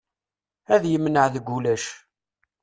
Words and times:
Ad 0.73 0.83
yemneɛ 0.91 1.25
deg 1.33 1.45
ulac. 1.57 1.85